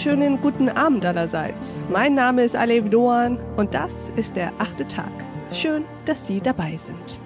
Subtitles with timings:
[0.00, 1.78] wunderschönen guten Abend allerseits.
[1.90, 5.12] Mein Name ist Alev Doan und das ist der achte Tag.
[5.52, 7.20] Schön, dass Sie dabei sind.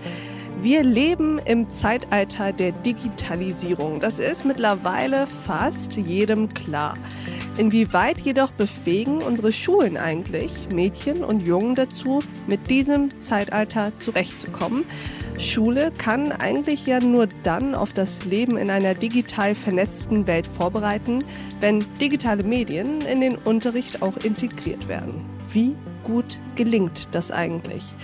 [0.64, 4.00] Wir leben im Zeitalter der Digitalisierung.
[4.00, 6.94] Das ist mittlerweile fast jedem klar.
[7.58, 14.86] Inwieweit jedoch befähigen unsere Schulen eigentlich Mädchen und Jungen dazu, mit diesem Zeitalter zurechtzukommen?
[15.38, 21.18] Schule kann eigentlich ja nur dann auf das Leben in einer digital vernetzten Welt vorbereiten,
[21.60, 25.26] wenn digitale Medien in den Unterricht auch integriert werden.
[25.52, 27.94] Wie gut gelingt das eigentlich?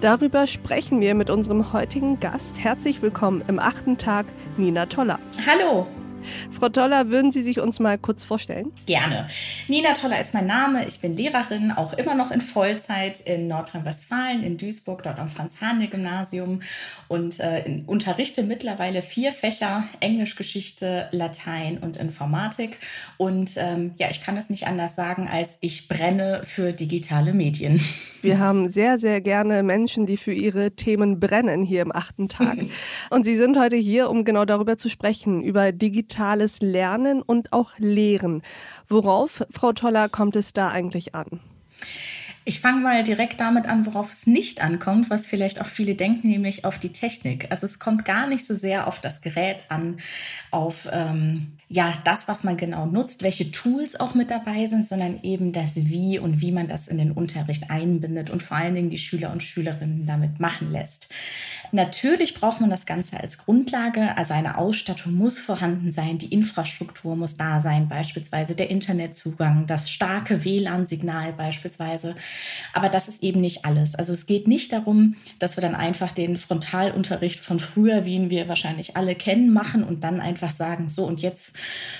[0.00, 2.58] Darüber sprechen wir mit unserem heutigen Gast.
[2.58, 5.20] Herzlich willkommen im achten Tag, Nina Toller.
[5.46, 5.86] Hallo.
[6.50, 8.72] Frau Toller, würden Sie sich uns mal kurz vorstellen?
[8.86, 9.28] Gerne.
[9.68, 10.86] Nina Toller ist mein Name.
[10.86, 16.60] Ich bin Lehrerin, auch immer noch in Vollzeit in Nordrhein-Westfalen, in Duisburg, dort am Franz-Hahne-Gymnasium
[17.08, 22.78] und äh, in, unterrichte mittlerweile vier Fächer: Englisch, Geschichte, Latein und Informatik.
[23.16, 27.80] Und ähm, ja, ich kann es nicht anders sagen, als ich brenne für digitale Medien.
[28.22, 32.58] Wir haben sehr, sehr gerne Menschen, die für ihre Themen brennen hier im achten Tag.
[33.10, 35.72] Und Sie sind heute hier, um genau darüber zu sprechen, über
[36.10, 38.42] digitales Lernen und auch Lehren.
[38.88, 41.40] Worauf, Frau Toller, kommt es da eigentlich an?
[42.44, 46.28] Ich fange mal direkt damit an, worauf es nicht ankommt, was vielleicht auch viele denken,
[46.28, 47.46] nämlich auf die Technik.
[47.50, 49.98] Also es kommt gar nicht so sehr auf das Gerät an,
[50.50, 55.20] auf ähm, ja, das, was man genau nutzt, welche Tools auch mit dabei sind, sondern
[55.22, 58.90] eben das Wie und wie man das in den Unterricht einbindet und vor allen Dingen
[58.90, 61.08] die Schüler und Schülerinnen damit machen lässt.
[61.70, 67.14] Natürlich braucht man das Ganze als Grundlage, also eine Ausstattung muss vorhanden sein, die Infrastruktur
[67.14, 72.16] muss da sein, beispielsweise der Internetzugang, das starke WLAN-Signal beispielsweise.
[72.72, 73.94] Aber das ist eben nicht alles.
[73.94, 78.30] Also es geht nicht darum, dass wir dann einfach den Frontalunterricht von früher, wie ihn
[78.30, 81.56] wir wahrscheinlich alle kennen, machen und dann einfach sagen, so und jetzt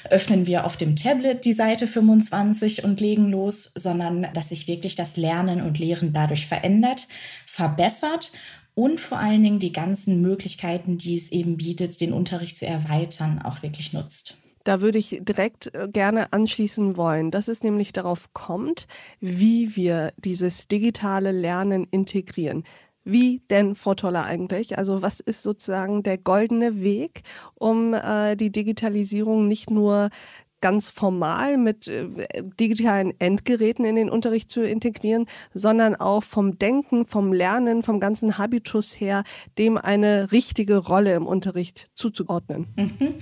[0.09, 4.95] öffnen wir auf dem Tablet die Seite 25 und legen los, sondern dass sich wirklich
[4.95, 7.09] das Lernen und Lehren dadurch verändert,
[7.47, 8.33] verbessert
[8.75, 13.41] und vor allen Dingen die ganzen Möglichkeiten, die es eben bietet, den Unterricht zu erweitern,
[13.43, 14.37] auch wirklich nutzt.
[14.65, 18.87] Da würde ich direkt äh, gerne anschließen wollen, dass es nämlich darauf kommt,
[19.21, 22.65] wie wir dieses digitale Lernen integrieren.
[23.03, 24.77] Wie denn, Frau Toller, eigentlich?
[24.77, 27.23] Also was ist sozusagen der goldene Weg,
[27.55, 30.11] um äh, die Digitalisierung nicht nur
[30.61, 32.07] ganz formal mit äh,
[32.59, 38.39] digitalen Endgeräten in den Unterricht zu integrieren, sondern auch vom Denken, vom Lernen, vom ganzen
[38.39, 39.25] Habitus her,
[39.59, 42.67] dem eine richtige Rolle im Unterricht zuzuordnen.
[42.77, 43.15] Mhm.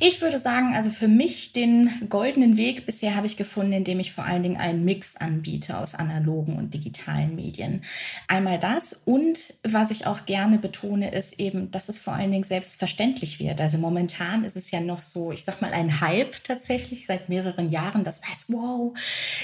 [0.00, 4.12] Ich würde sagen, also für mich den goldenen Weg bisher habe ich gefunden, indem ich
[4.12, 7.82] vor allen Dingen einen Mix anbiete aus analogen und digitalen Medien.
[8.26, 12.44] Einmal das und was ich auch gerne betone, ist eben, dass es vor allen Dingen
[12.44, 13.60] selbstverständlich wird.
[13.60, 17.28] Also momentan ist es ja noch so, ich sag mal, ein Hype tatsächlich tatsächlich seit
[17.28, 18.96] mehreren Jahren, das heißt, wow,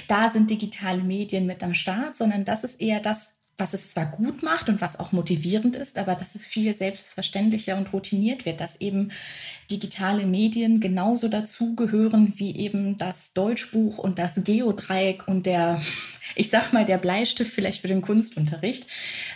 [0.06, 4.06] da sind digitale Medien mit am Start, sondern das ist eher das, was es zwar
[4.06, 8.60] gut macht und was auch motivierend ist, aber dass es viel selbstverständlicher und routiniert wird,
[8.60, 9.10] dass eben
[9.70, 15.80] digitale Medien genauso dazugehören wie eben das Deutschbuch und das Geodreieck und der
[16.34, 18.86] ich sag mal, der Bleistift vielleicht für den Kunstunterricht,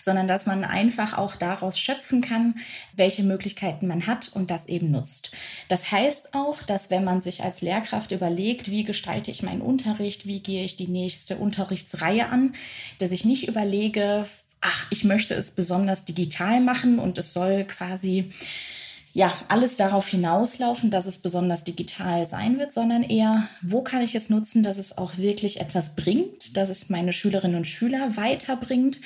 [0.00, 2.56] sondern dass man einfach auch daraus schöpfen kann,
[2.94, 5.31] welche Möglichkeiten man hat und das eben nutzt.
[5.69, 10.26] Das heißt auch, dass wenn man sich als Lehrkraft überlegt, wie gestalte ich meinen Unterricht,
[10.26, 12.54] wie gehe ich die nächste Unterrichtsreihe an,
[12.98, 14.09] dass ich nicht überlege,
[14.60, 18.31] ach, ich möchte es besonders digital machen und es soll quasi
[19.12, 24.15] ja, alles darauf hinauslaufen, dass es besonders digital sein wird, sondern eher, wo kann ich
[24.15, 29.00] es nutzen, dass es auch wirklich etwas bringt, dass es meine Schülerinnen und Schüler weiterbringt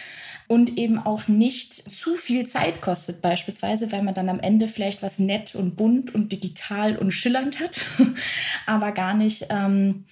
[0.47, 5.03] und eben auch nicht zu viel Zeit kostet, beispielsweise, weil man dann am Ende vielleicht
[5.03, 7.87] was nett und bunt und digital und schillernd hat,
[8.67, 9.47] aber gar nicht.
[9.49, 10.05] Ähm,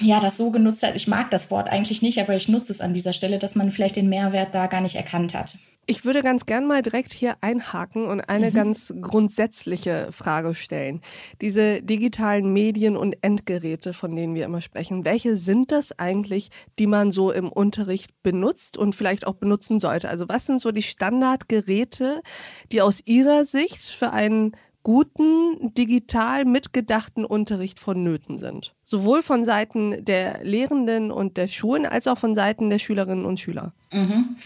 [0.00, 0.96] ja, das so genutzt hat.
[0.96, 3.70] Ich mag das Wort eigentlich nicht, aber ich nutze es an dieser Stelle, dass man
[3.70, 5.56] vielleicht den Mehrwert da gar nicht erkannt hat.
[5.86, 8.54] Ich würde ganz gern mal direkt hier einhaken und eine mhm.
[8.54, 11.00] ganz grundsätzliche Frage stellen.
[11.40, 16.86] Diese digitalen Medien und Endgeräte, von denen wir immer sprechen, welche sind das eigentlich, die
[16.86, 20.08] man so im Unterricht benutzt und vielleicht auch benutzen sollte?
[20.08, 22.22] Also was sind so die Standardgeräte,
[22.70, 28.74] die aus Ihrer Sicht für einen guten, digital mitgedachten Unterricht vonnöten sind?
[28.84, 33.40] Sowohl von Seiten der Lehrenden und der Schulen als auch von Seiten der Schülerinnen und
[33.40, 33.72] Schüler.
[33.92, 34.36] Mhm.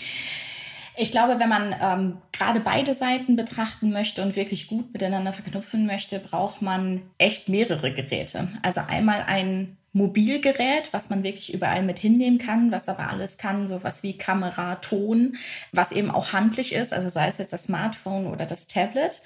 [0.96, 5.86] Ich glaube, wenn man ähm, gerade beide Seiten betrachten möchte und wirklich gut miteinander verknüpfen
[5.86, 8.48] möchte, braucht man echt mehrere Geräte.
[8.62, 13.68] Also einmal ein Mobilgerät, was man wirklich überall mit hinnehmen kann, was aber alles kann,
[13.68, 15.36] sowas wie Kamera, Ton,
[15.70, 19.22] was eben auch handlich ist, also sei es jetzt das Smartphone oder das Tablet.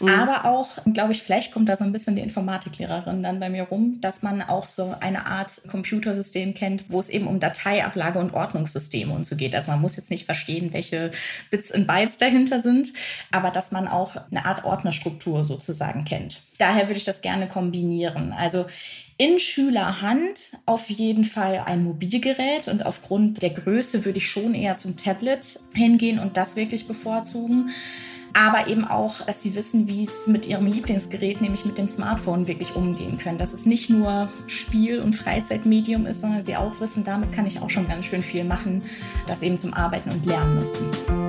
[0.00, 0.10] Mhm.
[0.10, 3.62] Aber auch, glaube ich, vielleicht kommt da so ein bisschen die Informatiklehrerin dann bei mir
[3.62, 8.34] rum, dass man auch so eine Art Computersystem kennt, wo es eben um Dateiablage und
[8.34, 9.54] Ordnungssysteme und so geht.
[9.54, 11.10] Also man muss jetzt nicht verstehen, welche
[11.50, 12.92] Bits und Bytes dahinter sind,
[13.30, 16.42] aber dass man auch eine Art Ordnerstruktur sozusagen kennt.
[16.58, 18.32] Daher würde ich das gerne kombinieren.
[18.32, 18.66] Also
[19.18, 24.78] in Schülerhand auf jeden Fall ein Mobilgerät und aufgrund der Größe würde ich schon eher
[24.78, 27.70] zum Tablet hingehen und das wirklich bevorzugen.
[28.34, 32.46] Aber eben auch, dass sie wissen, wie es mit ihrem Lieblingsgerät, nämlich mit dem Smartphone,
[32.46, 33.36] wirklich umgehen können.
[33.36, 37.60] Dass es nicht nur Spiel- und Freizeitmedium ist, sondern sie auch wissen, damit kann ich
[37.60, 38.82] auch schon ganz schön viel machen,
[39.26, 41.21] das eben zum Arbeiten und Lernen nutzen.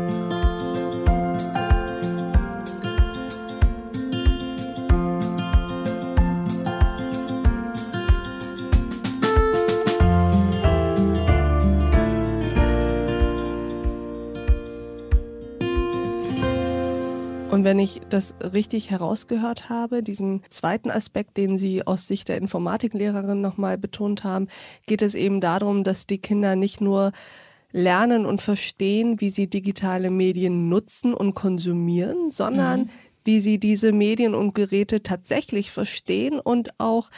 [17.64, 22.36] Und wenn ich das richtig herausgehört habe, diesen zweiten Aspekt, den Sie aus Sicht der
[22.36, 24.50] Informatiklehrerin nochmal betont haben,
[24.86, 27.14] geht es eben darum, dass die Kinder nicht nur
[27.72, 32.90] lernen und verstehen, wie sie digitale Medien nutzen und konsumieren, sondern mhm.
[33.24, 37.12] wie sie diese Medien und Geräte tatsächlich verstehen und auch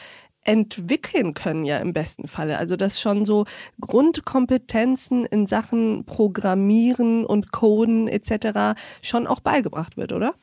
[0.46, 2.58] entwickeln können ja im besten Falle.
[2.58, 3.46] Also dass schon so
[3.82, 8.80] Grundkompetenzen in Sachen Programmieren und Coden etc.
[9.02, 10.36] schon auch beigebracht wird, oder?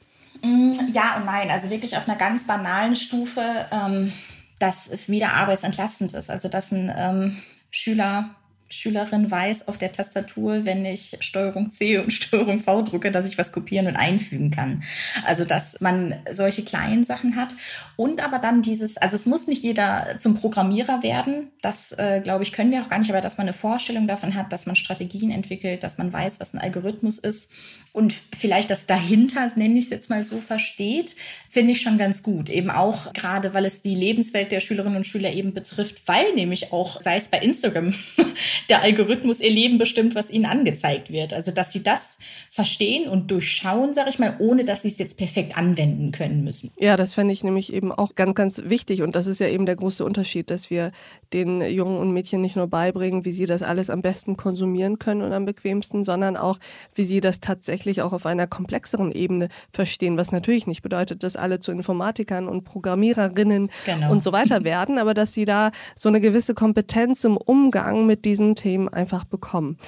[0.42, 1.50] Mm, ja und nein.
[1.50, 4.12] Also wirklich auf einer ganz banalen Stufe, ähm,
[4.58, 6.30] dass es wieder arbeitsentlastend ist.
[6.30, 7.36] Also dass ein ähm,
[7.70, 8.34] Schüler
[8.72, 13.36] Schülerin weiß auf der Tastatur, wenn ich Steuerung C und Steuerung V drücke, dass ich
[13.36, 14.82] was kopieren und einfügen kann.
[15.24, 17.54] Also, dass man solche kleinen Sachen hat.
[17.96, 21.50] Und aber dann dieses, also es muss nicht jeder zum Programmierer werden.
[21.60, 24.34] Das, äh, glaube ich, können wir auch gar nicht, aber dass man eine Vorstellung davon
[24.34, 27.52] hat, dass man Strategien entwickelt, dass man weiß, was ein Algorithmus ist
[27.92, 31.14] und vielleicht das dahinter, nenne ich es jetzt mal so, versteht,
[31.50, 32.48] finde ich schon ganz gut.
[32.48, 36.72] Eben auch gerade, weil es die Lebenswelt der Schülerinnen und Schüler eben betrifft, weil nämlich
[36.72, 37.94] auch, sei es bei Instagram,
[38.68, 41.32] der Algorithmus ihr Leben bestimmt, was ihnen angezeigt wird.
[41.32, 42.18] Also, dass sie das
[42.52, 46.70] verstehen und durchschauen, sage ich mal, ohne dass sie es jetzt perfekt anwenden können müssen.
[46.78, 49.00] Ja, das fände ich nämlich eben auch ganz, ganz wichtig.
[49.00, 50.92] Und das ist ja eben der große Unterschied, dass wir
[51.32, 55.22] den Jungen und Mädchen nicht nur beibringen, wie sie das alles am besten konsumieren können
[55.22, 56.58] und am bequemsten, sondern auch,
[56.94, 61.36] wie sie das tatsächlich auch auf einer komplexeren Ebene verstehen, was natürlich nicht bedeutet, dass
[61.36, 64.12] alle zu Informatikern und Programmiererinnen genau.
[64.12, 68.26] und so weiter werden, aber dass sie da so eine gewisse Kompetenz im Umgang mit
[68.26, 69.78] diesen Themen einfach bekommen.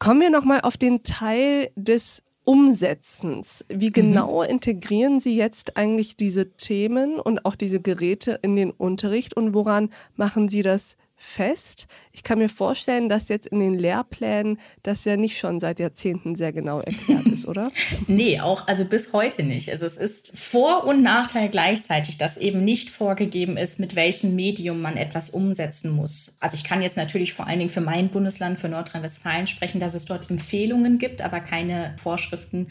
[0.00, 3.66] Kommen wir nochmal auf den Teil des Umsetzens.
[3.68, 3.92] Wie mhm.
[3.92, 4.48] genau mhm.
[4.48, 9.90] integrieren Sie jetzt eigentlich diese Themen und auch diese Geräte in den Unterricht und woran
[10.16, 11.86] machen Sie das fest.
[12.12, 16.34] Ich kann mir vorstellen, dass jetzt in den Lehrplänen das ja nicht schon seit Jahrzehnten
[16.34, 17.70] sehr genau erklärt ist, oder?
[18.06, 19.70] nee, auch also bis heute nicht.
[19.70, 24.80] Also es ist Vor- und Nachteil gleichzeitig, dass eben nicht vorgegeben ist, mit welchem Medium
[24.80, 26.38] man etwas umsetzen muss.
[26.40, 29.92] Also ich kann jetzt natürlich vor allen Dingen für mein Bundesland, für Nordrhein-Westfalen sprechen, dass
[29.92, 32.68] es dort Empfehlungen gibt, aber keine Vorschriften.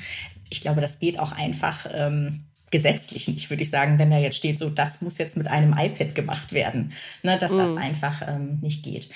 [0.50, 1.86] Ich glaube, das geht auch einfach.
[1.94, 5.48] Ähm, gesetzlich nicht, würde ich sagen, wenn da jetzt steht, so das muss jetzt mit
[5.48, 6.94] einem iPad gemacht werden,
[7.24, 7.58] ne, dass mhm.
[7.58, 9.10] das einfach ähm, nicht geht.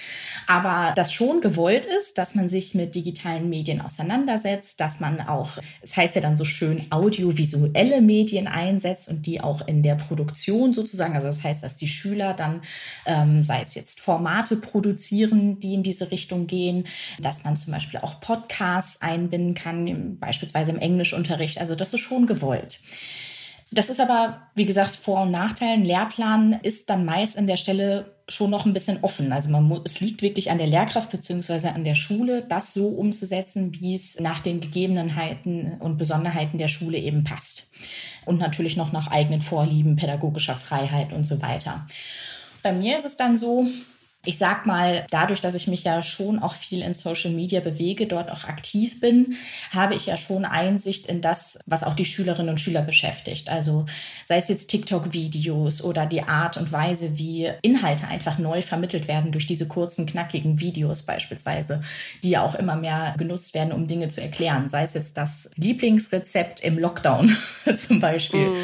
[0.47, 5.57] Aber das schon gewollt ist, dass man sich mit digitalen Medien auseinandersetzt, dass man auch,
[5.81, 9.95] es das heißt ja dann so schön, audiovisuelle Medien einsetzt und die auch in der
[9.95, 12.61] Produktion sozusagen, also das heißt, dass die Schüler dann,
[13.05, 16.85] ähm, sei es jetzt Formate produzieren, die in diese Richtung gehen,
[17.19, 22.27] dass man zum Beispiel auch Podcasts einbinden kann, beispielsweise im Englischunterricht, also das ist schon
[22.27, 22.79] gewollt.
[23.73, 25.73] Das ist aber, wie gesagt, Vor- und Nachteil.
[25.73, 29.33] Ein Lehrplan ist dann meist an der Stelle schon noch ein bisschen offen.
[29.33, 31.69] Also man muss, es liegt wirklich an der Lehrkraft bzw.
[31.69, 36.99] an der Schule, das so umzusetzen, wie es nach den Gegebenheiten und Besonderheiten der Schule
[36.99, 37.67] eben passt.
[38.25, 41.87] Und natürlich noch nach eigenen Vorlieben, pädagogischer Freiheit und so weiter.
[42.61, 43.65] Bei mir ist es dann so,
[44.25, 48.07] ich sag mal, dadurch, dass ich mich ja schon auch viel in Social Media bewege,
[48.07, 49.35] dort auch aktiv bin,
[49.71, 53.49] habe ich ja schon Einsicht in das, was auch die Schülerinnen und Schüler beschäftigt.
[53.49, 53.85] Also
[54.23, 59.33] sei es jetzt TikTok-Videos oder die Art und Weise, wie Inhalte einfach neu vermittelt werden
[59.33, 61.81] durch diese kurzen, knackigen Videos beispielsweise,
[62.23, 64.69] die ja auch immer mehr genutzt werden, um Dinge zu erklären.
[64.69, 67.35] Sei es jetzt das Lieblingsrezept im Lockdown
[67.75, 68.51] zum Beispiel.
[68.51, 68.63] Mhm.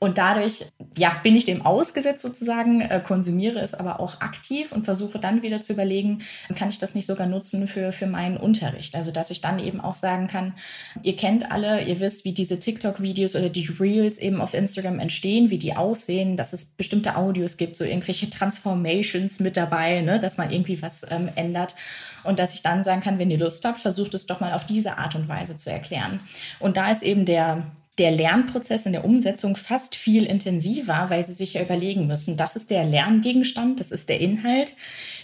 [0.00, 0.66] Und dadurch,
[0.98, 5.20] ja, bin ich dem ausgesetzt sozusagen, äh, konsumiere es aber auch aktiv und versuche versuche
[5.20, 6.22] dann wieder zu überlegen,
[6.56, 8.96] kann ich das nicht sogar nutzen für, für meinen Unterricht?
[8.96, 10.54] Also, dass ich dann eben auch sagen kann,
[11.02, 15.50] ihr kennt alle, ihr wisst, wie diese TikTok-Videos oder die Reels eben auf Instagram entstehen,
[15.50, 20.36] wie die aussehen, dass es bestimmte Audios gibt, so irgendwelche Transformations mit dabei, ne, dass
[20.36, 21.76] man irgendwie was ähm, ändert.
[22.24, 24.66] Und dass ich dann sagen kann, wenn ihr Lust habt, versucht es doch mal auf
[24.66, 26.18] diese Art und Weise zu erklären.
[26.58, 31.34] Und da ist eben der der Lernprozess in der Umsetzung fast viel intensiver, weil sie
[31.34, 34.74] sich ja überlegen müssen, das ist der Lerngegenstand, das ist der Inhalt.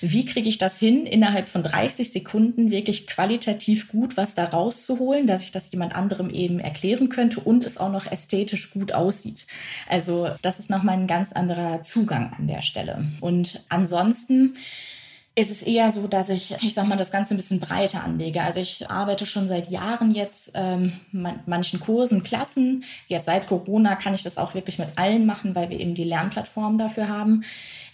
[0.00, 5.26] Wie kriege ich das hin, innerhalb von 30 Sekunden wirklich qualitativ gut was da rauszuholen,
[5.26, 9.46] dass ich das jemand anderem eben erklären könnte und es auch noch ästhetisch gut aussieht.
[9.88, 13.04] Also das ist nochmal ein ganz anderer Zugang an der Stelle.
[13.20, 14.54] Und ansonsten
[15.36, 18.42] ist es eher so, dass ich, ich sag mal, das Ganze ein bisschen breiter anlege.
[18.42, 22.84] Also ich arbeite schon seit Jahren jetzt ähm, manchen Kursen, Klassen.
[23.08, 26.04] Jetzt seit Corona kann ich das auch wirklich mit allen machen, weil wir eben die
[26.04, 27.42] Lernplattform dafür haben,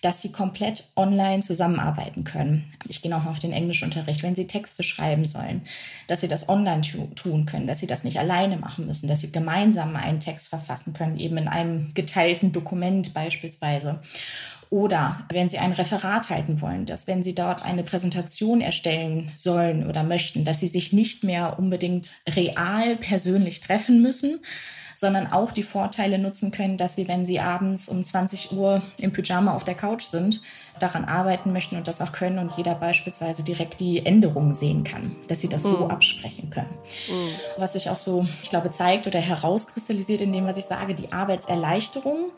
[0.03, 2.65] dass sie komplett online zusammenarbeiten können.
[2.89, 4.23] Ich gehe nochmal auf den Englischunterricht.
[4.23, 5.63] Wenn sie Texte schreiben sollen,
[6.07, 6.81] dass sie das online
[7.15, 10.93] tun können, dass sie das nicht alleine machen müssen, dass sie gemeinsam einen Text verfassen
[10.93, 14.01] können, eben in einem geteilten Dokument beispielsweise.
[14.71, 19.89] Oder wenn Sie ein Referat halten wollen, dass wenn Sie dort eine Präsentation erstellen sollen
[19.89, 24.39] oder möchten, dass Sie sich nicht mehr unbedingt real persönlich treffen müssen,
[25.01, 29.13] sondern auch die Vorteile nutzen können, dass Sie, wenn Sie abends um 20 Uhr im
[29.13, 30.43] Pyjama auf der Couch sind,
[30.81, 35.17] daran arbeiten möchten und das auch können und jeder beispielsweise direkt die Änderungen sehen kann,
[35.29, 35.73] dass Sie das mhm.
[35.73, 36.71] so absprechen können.
[37.09, 37.31] Mhm.
[37.59, 41.13] Was sich auch so, ich glaube, zeigt oder herauskristallisiert in dem, was ich sage, die
[41.13, 42.33] Arbeitserleichterung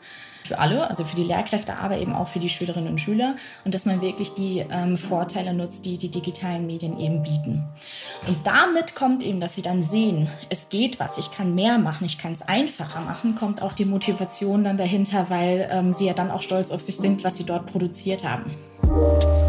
[0.45, 3.35] für alle, also für die Lehrkräfte, aber eben auch für die Schülerinnen und Schüler
[3.65, 7.63] und dass man wirklich die ähm, Vorteile nutzt, die die digitalen Medien eben bieten.
[8.27, 12.05] Und damit kommt eben, dass sie dann sehen, es geht was, ich kann mehr machen,
[12.05, 16.13] ich kann es einfacher machen, kommt auch die Motivation dann dahinter, weil ähm, sie ja
[16.13, 18.32] dann auch stolz auf sich sind, was sie dort produziert haben.
[18.33, 19.42] up.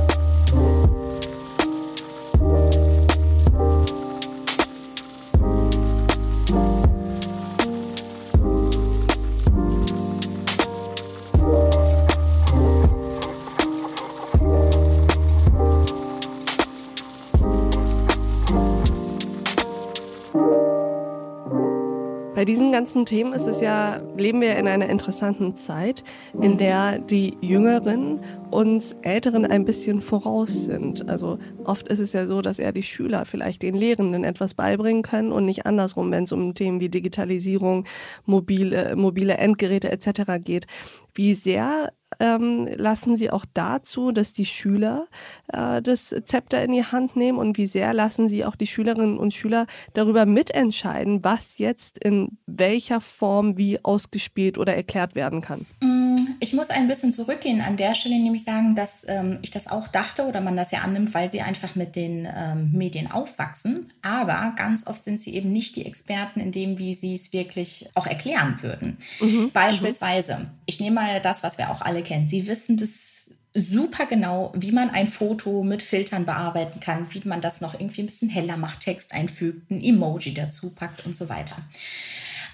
[22.45, 26.05] Bei diesen ganzen Themen ist es ja, leben wir in einer interessanten Zeit,
[26.39, 28.21] in der die Jüngeren
[28.51, 31.09] uns Älteren ein bisschen voraus sind.
[31.09, 35.01] Also oft ist es ja so, dass eher die Schüler vielleicht den Lehrenden etwas beibringen
[35.01, 37.87] können und nicht andersrum, wenn es um Themen wie Digitalisierung,
[38.27, 40.35] mobile, mobile Endgeräte etc.
[40.45, 40.67] geht.
[41.15, 45.07] Wie sehr ähm, lassen Sie auch dazu, dass die Schüler
[45.53, 49.19] äh, das Zepter in die Hand nehmen und wie sehr lassen Sie auch die Schülerinnen
[49.19, 55.67] und Schüler darüber mitentscheiden, was jetzt in welcher Form wie ausgespielt oder erklärt werden kann?
[55.81, 59.67] Mm, ich muss ein bisschen zurückgehen an der Stelle, nämlich sagen, dass ähm, ich das
[59.67, 63.93] auch dachte oder man das ja annimmt, weil sie einfach mit den ähm, Medien aufwachsen.
[64.03, 67.91] Aber ganz oft sind sie eben nicht die Experten in dem, wie sie es wirklich
[67.95, 68.99] auch erklären würden.
[69.21, 69.51] Mhm.
[69.53, 72.29] Beispielsweise, ich nehme mal das, was wir auch alle kennen.
[72.29, 77.41] Sie wissen das super genau, wie man ein Foto mit Filtern bearbeiten kann, wie man
[77.41, 81.29] das noch irgendwie ein bisschen heller macht, Text einfügt, ein Emoji dazu packt und so
[81.29, 81.57] weiter.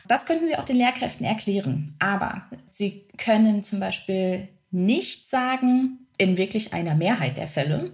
[0.06, 1.94] Das könnten Sie auch den Lehrkräften erklären.
[1.98, 7.92] Aber Sie können zum Beispiel nicht sagen, in wirklich einer Mehrheit der Fälle,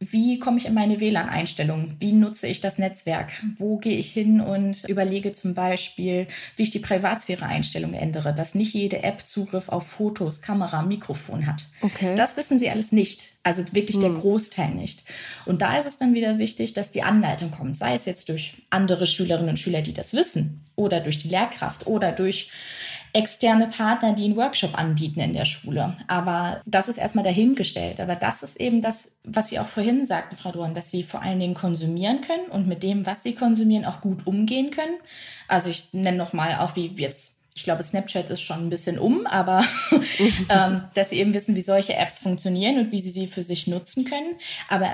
[0.00, 1.96] wie komme ich in meine WLAN-Einstellungen?
[1.98, 3.32] Wie nutze ich das Netzwerk?
[3.56, 8.74] Wo gehe ich hin und überlege zum Beispiel, wie ich die Privatsphäre-Einstellung ändere, dass nicht
[8.74, 11.66] jede App Zugriff auf Fotos, Kamera, Mikrofon hat.
[11.80, 12.14] Okay.
[12.14, 13.32] Das wissen sie alles nicht.
[13.42, 14.02] Also wirklich hm.
[14.02, 15.02] der Großteil nicht.
[15.46, 18.54] Und da ist es dann wieder wichtig, dass die Anleitung kommt, sei es jetzt durch
[18.70, 22.50] andere Schülerinnen und Schüler, die das wissen, oder durch die Lehrkraft oder durch
[23.18, 25.96] externe Partner, die einen Workshop anbieten in der Schule.
[26.06, 28.00] Aber das ist erstmal dahingestellt.
[28.00, 31.22] Aber das ist eben das, was Sie auch vorhin sagten, Frau Dorn, dass Sie vor
[31.22, 34.98] allen Dingen konsumieren können und mit dem, was Sie konsumieren, auch gut umgehen können.
[35.48, 39.26] Also ich nenne nochmal auch, wie jetzt ich glaube, Snapchat ist schon ein bisschen um,
[39.26, 39.64] aber
[40.48, 43.66] ähm, dass sie eben wissen, wie solche Apps funktionieren und wie sie sie für sich
[43.66, 44.36] nutzen können.
[44.68, 44.88] Aber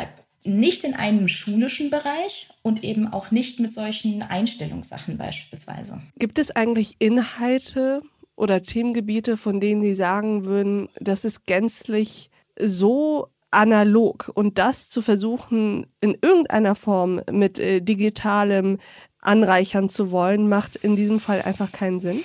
[0.45, 6.03] nicht in einem schulischen Bereich und eben auch nicht mit solchen Einstellungssachen beispielsweise.
[6.19, 8.03] Gibt es eigentlich Inhalte
[8.37, 15.01] oder Themengebiete, von denen Sie sagen würden, das ist gänzlich so analog und das zu
[15.01, 18.79] versuchen, in irgendeiner Form mit äh, digitalem
[19.21, 22.23] anreichern zu wollen, macht in diesem Fall einfach keinen Sinn?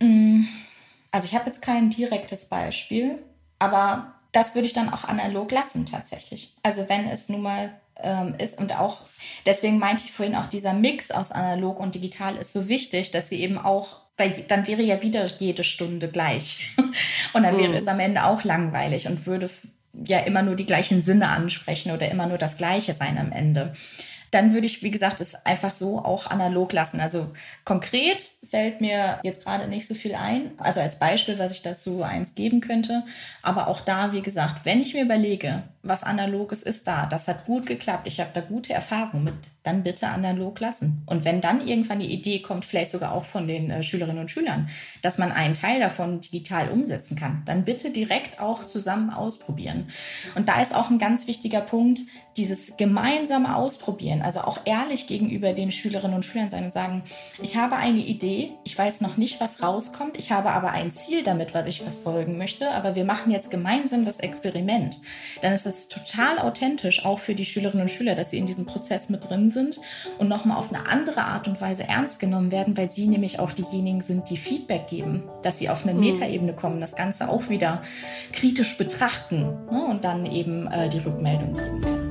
[0.00, 0.44] Mm,
[1.10, 3.22] also ich habe jetzt kein direktes Beispiel,
[3.58, 6.54] aber das würde ich dann auch analog lassen tatsächlich.
[6.62, 9.02] Also wenn es nun mal ähm, ist und auch,
[9.46, 13.28] deswegen meinte ich vorhin auch, dieser Mix aus analog und digital ist so wichtig, dass
[13.28, 16.74] sie eben auch, weil dann wäre ja wieder jede Stunde gleich.
[17.32, 17.76] und dann wäre mhm.
[17.76, 19.48] es am Ende auch langweilig und würde
[20.06, 23.72] ja immer nur die gleichen Sinne ansprechen oder immer nur das Gleiche sein am Ende
[24.30, 27.00] dann würde ich, wie gesagt, es einfach so auch analog lassen.
[27.00, 27.32] Also
[27.64, 30.52] konkret fällt mir jetzt gerade nicht so viel ein.
[30.58, 33.04] Also als Beispiel, was ich dazu eins geben könnte.
[33.42, 37.44] Aber auch da, wie gesagt, wenn ich mir überlege, was analoges ist da, das hat
[37.44, 41.02] gut geklappt, ich habe da gute Erfahrungen mit, dann bitte analog lassen.
[41.06, 44.30] Und wenn dann irgendwann die Idee kommt, vielleicht sogar auch von den äh, Schülerinnen und
[44.30, 44.68] Schülern,
[45.02, 49.88] dass man einen Teil davon digital umsetzen kann, dann bitte direkt auch zusammen ausprobieren.
[50.34, 52.00] Und da ist auch ein ganz wichtiger Punkt,
[52.38, 57.02] dieses gemeinsame Ausprobieren, also auch ehrlich gegenüber den Schülerinnen und Schülern sein und sagen,
[57.42, 61.22] ich habe eine Idee, ich weiß noch nicht, was rauskommt, ich habe aber ein Ziel
[61.22, 65.00] damit, was ich verfolgen möchte, aber wir machen jetzt gemeinsam das Experiment.
[65.42, 68.66] Dann ist es total authentisch, auch für die Schülerinnen und Schüler, dass sie in diesem
[68.66, 69.80] Prozess mit drin sind
[70.18, 73.52] und nochmal auf eine andere Art und Weise ernst genommen werden, weil sie nämlich auch
[73.52, 76.00] diejenigen sind, die Feedback geben, dass sie auf eine hm.
[76.00, 77.82] Metaebene kommen, das Ganze auch wieder
[78.32, 82.07] kritisch betrachten ne, und dann eben äh, die Rückmeldung geben können.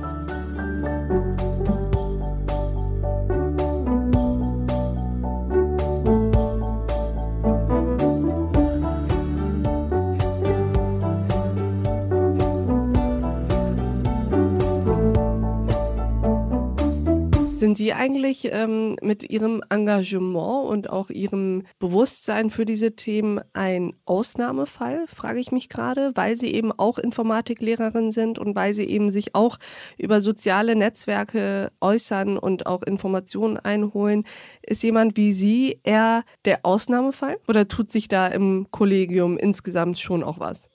[17.68, 23.92] Sind Sie eigentlich ähm, mit Ihrem Engagement und auch Ihrem Bewusstsein für diese Themen ein
[24.06, 29.10] Ausnahmefall, frage ich mich gerade, weil Sie eben auch Informatiklehrerin sind und weil Sie eben
[29.10, 29.58] sich auch
[29.98, 34.24] über soziale Netzwerke äußern und auch Informationen einholen.
[34.62, 40.22] Ist jemand wie Sie eher der Ausnahmefall oder tut sich da im Kollegium insgesamt schon
[40.22, 40.70] auch was?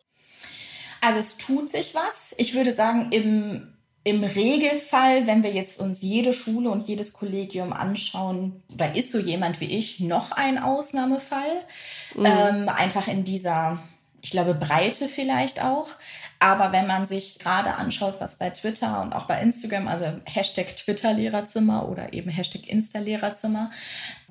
[1.01, 2.35] Also es tut sich was.
[2.37, 3.72] Ich würde sagen, im
[4.03, 9.19] im Regelfall, wenn wir jetzt uns jede Schule und jedes Kollegium anschauen, da ist so
[9.19, 11.63] jemand wie ich noch ein Ausnahmefall.
[12.15, 12.25] Mhm.
[12.25, 13.79] Ähm, einfach in dieser,
[14.21, 15.87] ich glaube, Breite vielleicht auch.
[16.39, 20.75] Aber wenn man sich gerade anschaut, was bei Twitter und auch bei Instagram, also Hashtag
[20.75, 23.71] Twitter-Lehrerzimmer oder eben Hashtag Insta-Lehrerzimmer,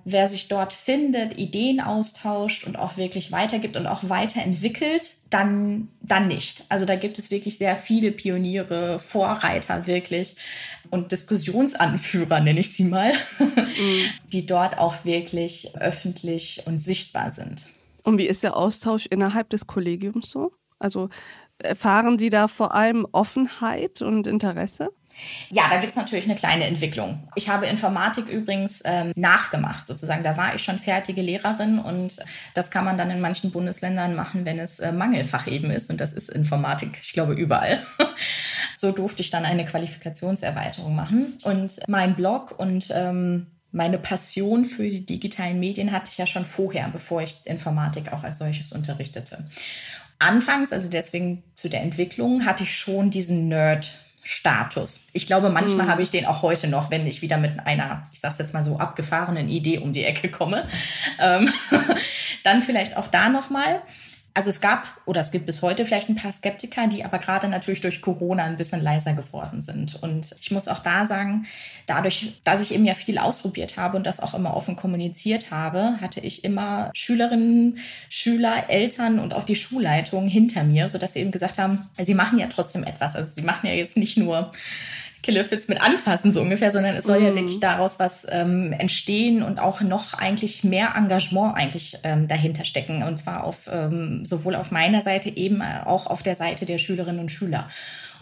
[0.04, 6.28] wer sich dort findet, Ideen austauscht und auch wirklich weitergibt und auch weiterentwickelt, dann, dann
[6.28, 6.64] nicht.
[6.68, 10.37] Also da gibt es wirklich sehr viele Pioniere, Vorreiter wirklich
[10.90, 14.04] und Diskussionsanführer, nenne ich sie mal, mhm.
[14.32, 17.66] die dort auch wirklich öffentlich und sichtbar sind.
[18.02, 20.52] Und wie ist der Austausch innerhalb des Kollegiums so?
[20.78, 21.08] Also
[21.58, 24.91] erfahren Sie da vor allem Offenheit und Interesse?
[25.51, 27.29] Ja, da gibt es natürlich eine kleine Entwicklung.
[27.35, 30.23] Ich habe Informatik übrigens ähm, nachgemacht, sozusagen.
[30.23, 32.17] Da war ich schon fertige Lehrerin und
[32.55, 35.91] das kann man dann in manchen Bundesländern machen, wenn es äh, Mangelfach eben ist.
[35.91, 37.83] Und das ist Informatik, ich glaube, überall.
[38.77, 41.39] so durfte ich dann eine Qualifikationserweiterung machen.
[41.43, 46.45] Und mein Blog und ähm, meine Passion für die digitalen Medien hatte ich ja schon
[46.45, 49.47] vorher, bevor ich Informatik auch als solches unterrichtete
[50.23, 53.99] anfangs, also deswegen zu der Entwicklung, hatte ich schon diesen Nerd.
[54.23, 55.00] Status.
[55.13, 55.91] Ich glaube, manchmal mhm.
[55.91, 58.54] habe ich den auch heute noch, wenn ich wieder mit einer, ich sage es jetzt
[58.54, 60.67] mal so, abgefahrenen Idee um die Ecke komme.
[61.21, 61.50] Ähm,
[62.45, 63.82] dann vielleicht auch da nochmal.
[64.34, 67.49] Also es gab oder es gibt bis heute vielleicht ein paar Skeptiker, die aber gerade
[67.49, 70.02] natürlich durch Corona ein bisschen leiser geworden sind.
[70.02, 71.47] Und ich muss auch da sagen,
[71.86, 76.00] dadurch, dass ich eben ja viel ausprobiert habe und das auch immer offen kommuniziert habe,
[76.00, 81.30] hatte ich immer Schülerinnen, Schüler, Eltern und auch die Schulleitung hinter mir, sodass sie eben
[81.30, 83.14] gesagt haben, sie machen ja trotzdem etwas.
[83.14, 84.52] Also sie machen ja jetzt nicht nur
[85.23, 87.25] Killefits mit anfassen, so ungefähr, sondern es soll mm.
[87.25, 87.37] ja mhm.
[87.37, 93.02] wirklich daraus was ähm, entstehen und auch noch eigentlich mehr Engagement eigentlich ähm, dahinter stecken.
[93.02, 96.78] Und zwar auf ähm, sowohl auf meiner Seite eben äh, auch auf der Seite der
[96.78, 97.69] Schülerinnen und Schüler.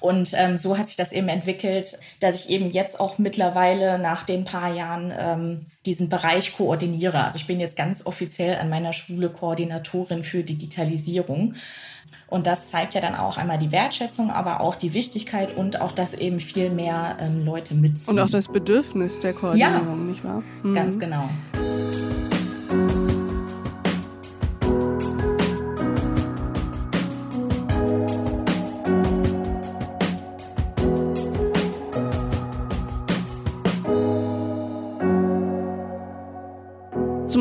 [0.01, 4.25] Und ähm, so hat sich das eben entwickelt, dass ich eben jetzt auch mittlerweile nach
[4.25, 7.25] den paar Jahren ähm, diesen Bereich koordiniere.
[7.25, 11.55] Also ich bin jetzt ganz offiziell an meiner Schule Koordinatorin für Digitalisierung.
[12.29, 15.91] Und das zeigt ja dann auch einmal die Wertschätzung, aber auch die Wichtigkeit und auch,
[15.91, 18.15] dass eben viel mehr ähm, Leute mitziehen.
[18.15, 20.43] Und auch das Bedürfnis der Koordinierung, ja, nicht wahr?
[20.63, 20.75] Mhm.
[20.75, 21.29] Ganz genau.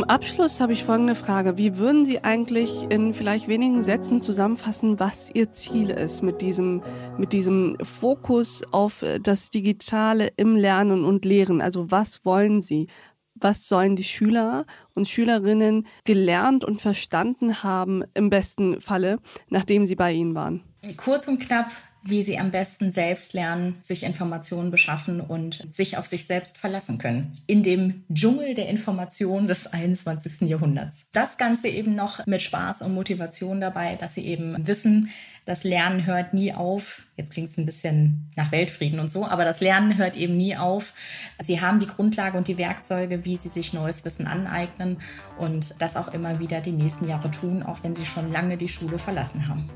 [0.09, 1.59] Abschluss habe ich folgende Frage.
[1.59, 6.81] Wie würden Sie eigentlich in vielleicht wenigen Sätzen zusammenfassen, was Ihr Ziel ist mit diesem,
[7.19, 11.61] mit diesem Fokus auf das Digitale im Lernen und Lehren?
[11.61, 12.87] Also was wollen Sie?
[13.35, 19.19] Was sollen die Schüler und Schülerinnen gelernt und verstanden haben, im besten Falle,
[19.49, 20.63] nachdem sie bei Ihnen waren?
[20.97, 21.69] Kurz und knapp
[22.03, 26.97] wie sie am besten selbst lernen, sich Informationen beschaffen und sich auf sich selbst verlassen
[26.97, 27.33] können.
[27.45, 30.49] In dem Dschungel der Information des 21.
[30.49, 31.09] Jahrhunderts.
[31.13, 35.09] Das Ganze eben noch mit Spaß und Motivation dabei, dass sie eben wissen,
[35.45, 37.01] das Lernen hört nie auf.
[37.17, 40.55] Jetzt klingt es ein bisschen nach Weltfrieden und so, aber das Lernen hört eben nie
[40.55, 40.93] auf.
[41.39, 44.97] Sie haben die Grundlage und die Werkzeuge, wie sie sich neues Wissen aneignen
[45.39, 48.67] und das auch immer wieder die nächsten Jahre tun, auch wenn sie schon lange die
[48.67, 49.69] Schule verlassen haben.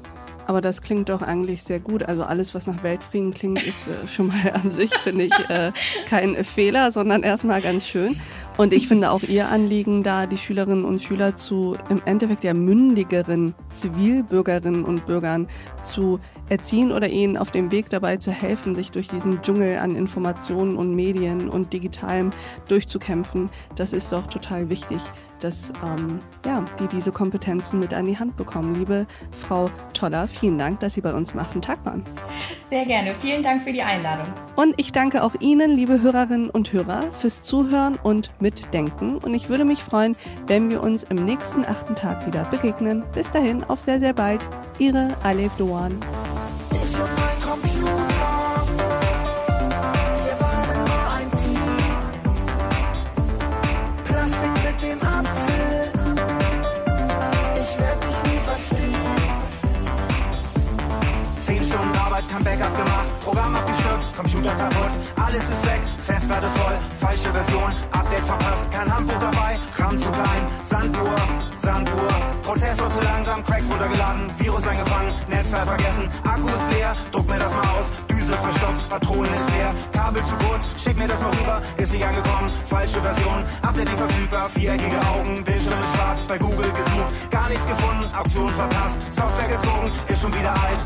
[0.46, 2.04] Aber das klingt doch eigentlich sehr gut.
[2.04, 5.72] Also alles, was nach Weltfrieden klingt, ist äh, schon mal an sich, finde ich, äh,
[6.06, 8.20] kein Fehler, sondern erstmal ganz schön.
[8.58, 12.54] Und ich finde auch Ihr Anliegen da, die Schülerinnen und Schüler zu im Endeffekt ja
[12.54, 15.48] mündigeren Zivilbürgerinnen und Bürgern
[15.82, 19.96] zu erziehen oder ihnen auf dem Weg dabei zu helfen, sich durch diesen Dschungel an
[19.96, 22.32] Informationen und Medien und Digitalem
[22.68, 23.50] durchzukämpfen.
[23.76, 25.02] Das ist doch total wichtig,
[25.44, 28.76] dass ähm, ja, die diese Kompetenzen mit an die Hand bekommen.
[28.76, 32.04] Liebe Frau Toller, vielen Dank, dass Sie bei uns Machten Tag waren.
[32.70, 33.14] Sehr gerne.
[33.16, 34.26] Vielen Dank für die Einladung.
[34.56, 39.18] Und ich danke auch Ihnen, liebe Hörerinnen und Hörer, fürs Zuhören und Mitdenken.
[39.18, 40.16] Und ich würde mich freuen,
[40.48, 43.04] wenn wir uns im nächsten achten Tag wieder begegnen.
[43.14, 44.48] Bis dahin, auf sehr, sehr bald.
[44.80, 46.00] Ihre Alef Doan.
[64.16, 69.98] Computer kaputt, alles ist weg, Festplatte voll, falsche Version, Update verpasst, kein Handbuch dabei, RAM
[69.98, 71.16] zu klein, Sanduhr,
[71.58, 72.08] Sanduhr,
[72.44, 77.54] Prozessor zu langsam, Cracks runtergeladen, Virus eingefangen, Netzteil vergessen, Akku ist leer, druck mir das
[77.54, 81.62] mal aus, Düse verstopft, Patronen ist leer, Kabel zu kurz, schick mir das mal rüber,
[81.78, 87.32] ist nicht angekommen, falsche Version, Update nicht verfügbar, viereckige Augen, Bildschirm schwarz, bei Google gesucht,
[87.32, 90.86] gar nichts gefunden, Auktion verpasst, Software gezogen, ist schon wieder alt,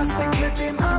[0.00, 0.89] Plastik with dem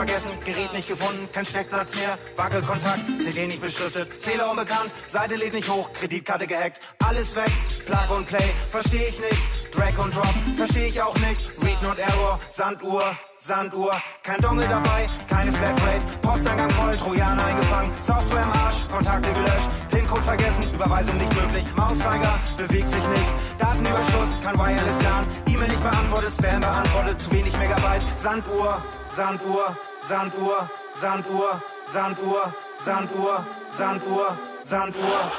[0.00, 5.52] vergessen, Gerät nicht gefunden, kein Steckplatz mehr, Wackelkontakt, CD nicht beschriftet, Fehler unbekannt, Seite lädt
[5.52, 7.50] nicht hoch, Kreditkarte gehackt, alles weg,
[7.84, 11.98] Plug und Play, versteh ich nicht, Drag und Drop, versteh ich auch nicht, Read Not
[11.98, 13.04] Error, Sanduhr,
[13.40, 13.90] Sanduhr,
[14.22, 20.22] kein Dongle dabei, keine Flatrate, Posteingang voll, Trojaner eingefangen, Software im Arsch, Kontakte gelöscht, PIN-Code
[20.22, 26.32] vergessen, Überweisung nicht möglich, Mauszeiger bewegt sich nicht, Datenüberschuss, kann Wireless lernen, E-Mail nicht beantwortet,
[26.32, 35.32] Spam beantwortet, zu wenig Megabyte, Sanduhr, Sanduhr, Sanduhr, Sanduhr, Sanduhr, Sanduhr, Sanduhr, Sanduhr.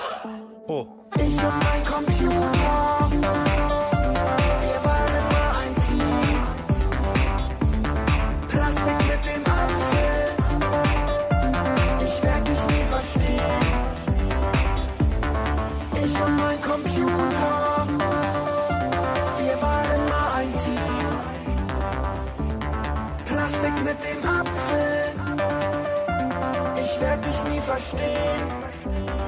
[0.67, 0.88] Oh.
[1.15, 3.01] Ich und mein Computer.
[27.72, 29.21] Verstehen.